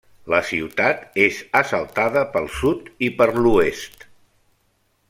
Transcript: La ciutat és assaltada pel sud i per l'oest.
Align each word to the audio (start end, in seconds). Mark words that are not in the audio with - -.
La 0.33 0.37
ciutat 0.51 1.19
és 1.25 1.41
assaltada 1.61 2.25
pel 2.33 2.51
sud 2.57 2.91
i 3.09 3.13
per 3.21 3.31
l'oest. 3.39 4.11